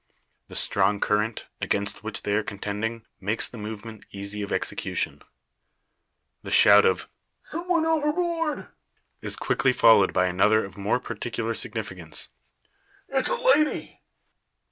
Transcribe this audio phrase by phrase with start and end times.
[0.47, 5.21] The strong current, against which they are contending, makes the movement easy of execution.
[6.41, 7.07] The shout of,
[7.43, 8.69] "some one overboard!"
[9.21, 12.29] is quickly followed by another of more particular significance.
[13.09, 14.01] "It's a lady!"